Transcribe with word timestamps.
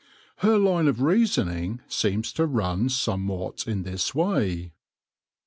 Her 0.37 0.57
line 0.57 0.87
of 0.87 1.01
reasoning 1.03 1.79
seems 1.87 2.33
to 2.33 2.47
run 2.47 2.89
somewhat 2.89 3.67
in 3.67 3.83
this 3.83 4.15
way. 4.15 4.73